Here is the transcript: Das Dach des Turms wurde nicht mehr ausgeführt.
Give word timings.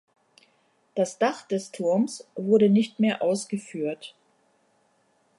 Das 0.95 1.19
Dach 1.19 1.43
des 1.47 1.71
Turms 1.71 2.27
wurde 2.35 2.69
nicht 2.71 2.99
mehr 2.99 3.21
ausgeführt. 3.21 4.15